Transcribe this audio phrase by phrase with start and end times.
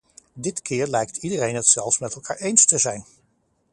[0.33, 3.05] Dit keer lijkt iedereen het zelfs met elkaar eens te zijn.